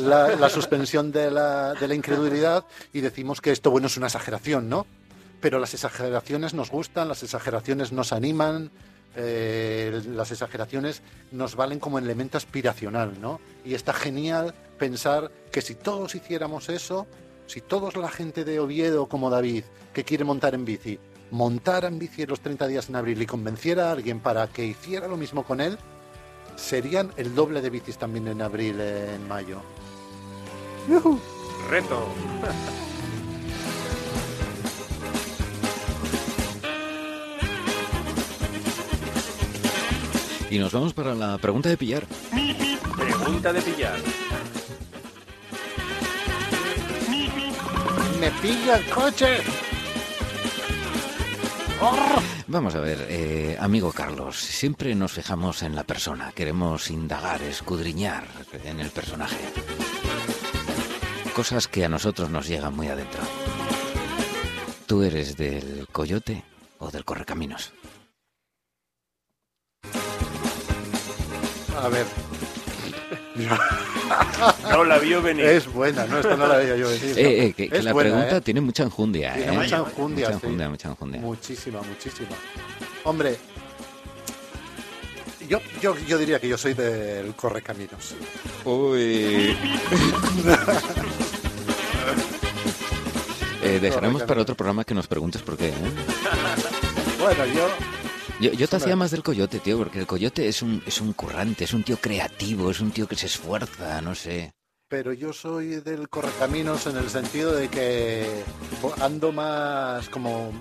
[0.00, 4.06] la, la, suspensión de la, de la incredulidad y decimos que esto, bueno, es una
[4.06, 4.86] exageración, ¿no?
[5.44, 8.70] pero las exageraciones nos gustan, las exageraciones nos animan,
[9.14, 13.42] eh, las exageraciones nos valen como elemento aspiracional, ¿no?
[13.62, 17.06] Y está genial pensar que si todos hiciéramos eso,
[17.46, 20.98] si todos la gente de Oviedo como David, que quiere montar en bici,
[21.30, 24.64] montara en bici en los 30 días en abril y convenciera a alguien para que
[24.64, 25.78] hiciera lo mismo con él,
[26.56, 29.60] serían el doble de bicis también en abril, en mayo.
[31.70, 32.06] Reto.
[40.50, 42.06] Y nos vamos para la pregunta de pillar.
[42.96, 43.96] Pregunta de pillar.
[48.24, 49.36] Me pilla el coche.
[52.46, 58.24] Vamos a ver, eh, amigo Carlos, siempre nos fijamos en la persona, queremos indagar, escudriñar
[58.64, 59.36] en el personaje.
[61.36, 63.20] Cosas que a nosotros nos llegan muy adentro.
[64.86, 66.44] ¿Tú eres del coyote
[66.78, 67.74] o del correcaminos?
[71.76, 72.06] A ver.
[74.70, 75.44] no la vio venir.
[75.44, 77.04] Es buena, no, esto no la veía yo venir.
[77.18, 78.40] Eh, eh, que, la pregunta ¿eh?
[78.40, 79.34] tiene mucha enjundia.
[79.34, 81.20] Tiene mucha enjundia, mucha enjundia, mucha enjundia.
[81.20, 82.36] Muchísima, muchísima.
[83.04, 83.36] Hombre,
[85.48, 88.14] yo, yo, yo diría que yo soy del correcaminos.
[88.64, 89.56] Uy.
[93.62, 95.72] eh, dejaremos para otro programa que nos preguntes por qué.
[97.20, 97.68] bueno, yo
[98.52, 101.64] yo, te hacía más del coyote, tío, porque el coyote es un, es un currante,
[101.64, 104.52] es un tío creativo, es un tío que se esfuerza, no sé.
[104.88, 108.28] Pero yo soy del correcaminos en el sentido de que
[109.00, 110.52] ando más como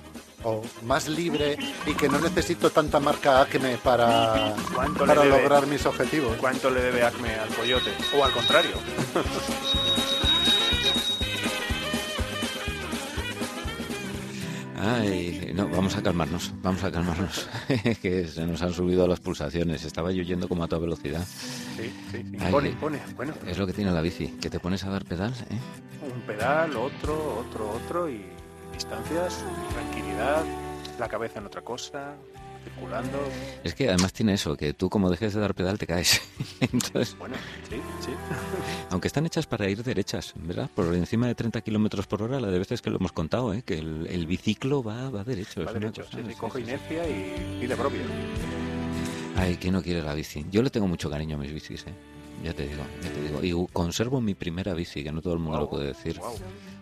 [0.43, 4.55] o más libre y que no necesito tanta marca Acme para,
[4.97, 6.37] para lograr mis objetivos.
[6.37, 7.91] ¿Cuánto le debe Acme al coyote?
[8.17, 8.75] O al contrario.
[14.85, 17.47] Ay, no, vamos a calmarnos, vamos a calmarnos,
[18.01, 21.23] que se nos han subido las pulsaciones, estaba yo yendo como a toda velocidad.
[21.25, 22.37] Sí, sí, sí.
[22.51, 23.33] pone, pone, bueno.
[23.47, 26.13] Es lo que tiene la bici, que te pones a dar pedal, ¿eh?
[26.13, 28.25] Un pedal, otro, otro, otro y
[28.73, 30.43] distancias, tranquilidad,
[30.99, 32.15] la cabeza en otra cosa,
[32.63, 33.19] circulando.
[33.63, 36.21] Es que además tiene eso, que tú como dejes de dar pedal te caes.
[36.59, 37.35] Entonces, bueno,
[37.69, 38.11] sí, sí.
[38.89, 40.69] Aunque están hechas para ir derechas, ¿verdad?
[40.73, 43.63] Por encima de 30 kilómetros por hora, la de veces que lo hemos contado, ¿eh?
[43.63, 45.63] que el, biciclo va, va derecho.
[45.65, 48.01] Va derecho, sí, coge inercia y, de propio.
[49.35, 50.45] Ay, ¿quién no quiere la bici?
[50.51, 51.93] Yo le tengo mucho cariño a mis bicis, ¿eh?
[52.43, 53.67] Ya te digo, ya te digo.
[53.67, 56.19] Y conservo mi primera bici, que no todo el mundo lo puede decir.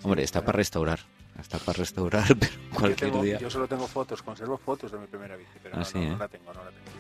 [0.04, 1.00] Hombre, está para restaurar
[1.42, 3.40] está para restaurar, pero cualquier yo día.
[3.40, 6.16] Yo solo tengo fotos, conservo fotos de mi primera bici, pero no, ¿eh?
[6.18, 6.92] la tengo, no la tengo.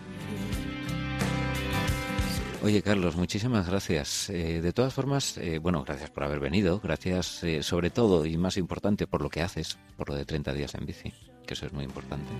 [2.63, 4.29] Oye, Carlos, muchísimas gracias.
[4.29, 6.79] Eh, de todas formas, eh, bueno, gracias por haber venido.
[6.79, 10.75] Gracias, sobre todo y más importante, por lo que haces, por lo de 30 días
[10.75, 11.11] en bici,
[11.47, 12.31] que eso es muy importante.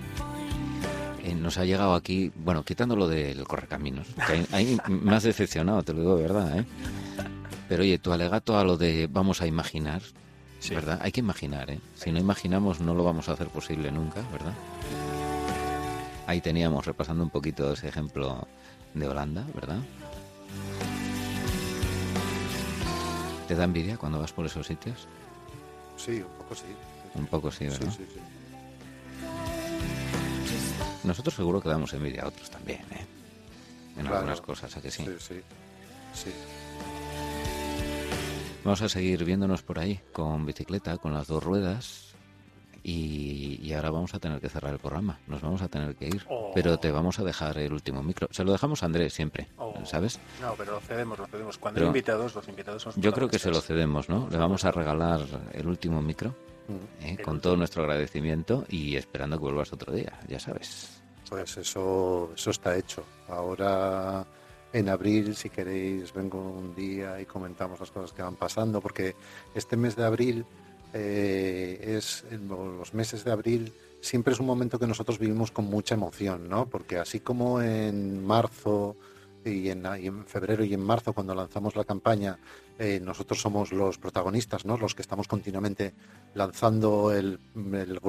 [1.34, 6.00] nos ha llegado aquí, bueno, quitando lo del correcaminos, que hay, más decepcionado, te lo
[6.00, 6.64] digo de verdad, ¿eh?
[7.68, 10.02] Pero oye, tu alegato a lo de vamos a imaginar,
[10.70, 10.98] ¿verdad?
[11.02, 11.80] Hay que imaginar, ¿eh?
[11.96, 14.54] Si no imaginamos no lo vamos a hacer posible nunca, ¿verdad?
[16.26, 18.46] Ahí teníamos, repasando un poquito ese ejemplo
[18.94, 19.78] de Holanda, ¿verdad?
[23.48, 25.08] ¿Te da envidia cuando vas por esos sitios?
[25.96, 26.64] Sí, un poco sí.
[27.14, 27.90] Un poco sí, ¿verdad?
[27.90, 28.20] Sí, sí, sí.
[31.04, 33.06] Nosotros seguro que damos envidia a otros también, ¿eh?
[33.98, 35.04] En algunas cosas, ¿a que sí?
[35.04, 35.42] Sí, sí.
[36.14, 36.30] sí.
[38.64, 42.14] Vamos a seguir viéndonos por ahí con bicicleta, con las dos ruedas.
[42.84, 45.20] Y, ahora vamos a tener que cerrar el programa.
[45.28, 46.24] Nos vamos a tener que ir.
[46.28, 46.50] Oh.
[46.54, 48.28] Pero te vamos a dejar el último micro.
[48.30, 49.74] Se lo dejamos a Andrés siempre, oh.
[49.84, 50.18] ¿sabes?
[50.40, 51.58] No, pero lo cedemos, lo cedemos.
[51.58, 54.28] Cuando hay invitados, los invitados son Yo creo que se lo cedemos, ¿no?
[54.30, 55.20] Le vamos a regalar
[55.52, 56.34] el último micro.
[56.68, 57.04] Mm.
[57.04, 57.18] ¿eh?
[57.22, 61.02] con todo nuestro agradecimiento y esperando que vuelvas otro día, ya sabes.
[61.28, 63.04] Pues eso, eso está hecho.
[63.28, 64.24] Ahora
[64.72, 69.14] en abril, si queréis, vengo un día y comentamos las cosas que van pasando, porque
[69.54, 70.44] este mes de abril
[70.94, 75.94] eh, es los meses de abril siempre es un momento que nosotros vivimos con mucha
[75.94, 76.66] emoción, ¿no?
[76.66, 78.96] Porque así como en marzo
[79.44, 82.38] y en, en, febrero y en marzo, cuando lanzamos la campaña,
[82.78, 84.76] eh, nosotros somos los protagonistas, ¿no?
[84.76, 85.94] los que estamos continuamente
[86.34, 88.00] lanzando el, el,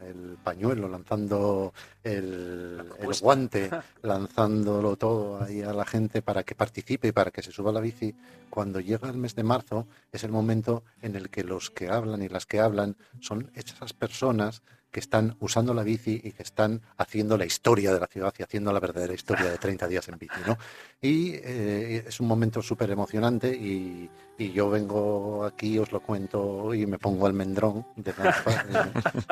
[0.00, 2.84] el, pañuelo, lanzando el,
[3.20, 3.70] guante,
[4.02, 7.74] lanzándolo todo ahí a la gente para que participe y para que se suba a
[7.74, 8.14] la bici.
[8.48, 12.22] Cuando llega el mes de marzo es el momento en el que los que hablan
[12.22, 16.82] y las que hablan son esas personas que están usando la bici y que están
[16.96, 20.18] haciendo la historia de la ciudad y haciendo la verdadera historia de 30 días en
[20.18, 20.40] bici.
[20.46, 20.58] ¿no?
[21.00, 24.10] Y eh, es un momento súper emocionante y,
[24.54, 28.14] yo vengo aquí, os lo cuento y me pongo almendrón de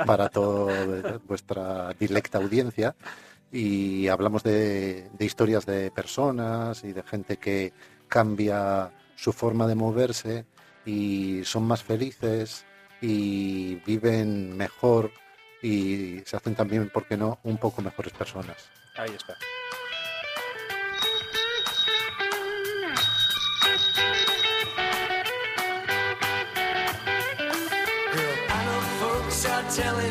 [0.06, 2.94] para toda vuestra directa audiencia
[3.50, 7.72] y hablamos de historias de personas y de gente que
[8.06, 10.44] cambia su forma de moverse
[10.84, 12.66] y son más felices
[13.00, 15.10] y viven mejor
[15.62, 18.68] y se hacen también, ¿por qué no?, un poco mejores personas.
[18.96, 19.36] Ahí está.
[29.78, 30.07] telling